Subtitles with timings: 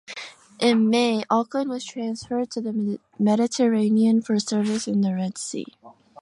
[0.59, 5.67] In May "Auckland" was transferred to the Mediterranean for service in the Red Sea.